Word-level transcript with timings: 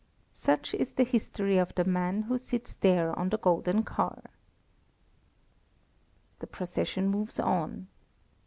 Such 0.33 0.73
is 0.73 0.93
the 0.93 1.03
history 1.03 1.59
of 1.59 1.75
the 1.75 1.83
man 1.83 2.23
who 2.23 2.39
sits 2.39 2.73
there 2.73 3.13
on 3.19 3.29
the 3.29 3.37
golden 3.37 3.83
car. 3.83 4.23
The 6.39 6.47
procession 6.47 7.07
moves 7.09 7.39
on. 7.39 7.85